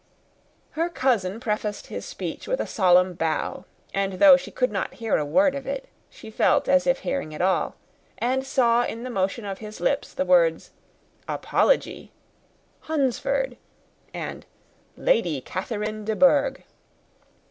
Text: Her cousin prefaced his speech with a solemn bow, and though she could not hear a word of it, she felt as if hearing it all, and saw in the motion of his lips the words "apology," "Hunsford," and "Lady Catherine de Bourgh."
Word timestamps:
Her 0.71 0.89
cousin 0.89 1.39
prefaced 1.39 1.85
his 1.85 2.05
speech 2.07 2.47
with 2.47 2.59
a 2.59 2.65
solemn 2.65 3.13
bow, 3.13 3.65
and 3.93 4.13
though 4.13 4.35
she 4.35 4.49
could 4.49 4.71
not 4.71 4.95
hear 4.95 5.15
a 5.15 5.23
word 5.23 5.53
of 5.53 5.67
it, 5.67 5.87
she 6.09 6.31
felt 6.31 6.67
as 6.67 6.87
if 6.87 7.01
hearing 7.01 7.33
it 7.33 7.39
all, 7.39 7.75
and 8.17 8.43
saw 8.43 8.83
in 8.83 9.03
the 9.03 9.11
motion 9.11 9.45
of 9.45 9.59
his 9.59 9.79
lips 9.79 10.11
the 10.15 10.25
words 10.25 10.71
"apology," 11.27 12.11
"Hunsford," 12.87 13.57
and 14.11 14.43
"Lady 14.97 15.39
Catherine 15.39 16.03
de 16.03 16.15
Bourgh." 16.15 16.63